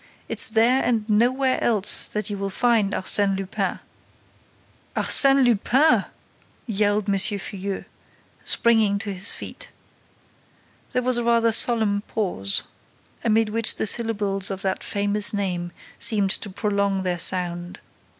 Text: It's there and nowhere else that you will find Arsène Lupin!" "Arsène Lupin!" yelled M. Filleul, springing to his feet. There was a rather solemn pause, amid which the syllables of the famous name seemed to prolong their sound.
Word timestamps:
It's 0.27 0.49
there 0.49 0.81
and 0.83 1.07
nowhere 1.07 1.63
else 1.63 2.07
that 2.07 2.27
you 2.27 2.35
will 2.35 2.49
find 2.49 2.91
Arsène 2.93 3.37
Lupin!" 3.37 3.79
"Arsène 4.95 5.43
Lupin!" 5.45 6.05
yelled 6.65 7.07
M. 7.07 7.15
Filleul, 7.19 7.85
springing 8.43 8.97
to 8.97 9.13
his 9.13 9.31
feet. 9.35 9.69
There 10.93 11.03
was 11.03 11.19
a 11.19 11.23
rather 11.23 11.51
solemn 11.51 12.01
pause, 12.07 12.63
amid 13.23 13.49
which 13.49 13.75
the 13.75 13.85
syllables 13.85 14.49
of 14.49 14.63
the 14.63 14.75
famous 14.79 15.35
name 15.35 15.71
seemed 15.99 16.31
to 16.31 16.49
prolong 16.49 17.03
their 17.03 17.19
sound. 17.19 17.77